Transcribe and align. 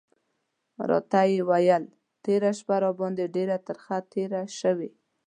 ورته 0.79 1.19
یې 1.31 1.39
وویل: 1.49 1.83
تېره 2.23 2.51
شپه 2.59 2.75
راباندې 2.83 3.25
ډېره 3.35 3.57
ترخه 3.67 3.97
تېره 4.13 4.41
شوې. 4.59 4.89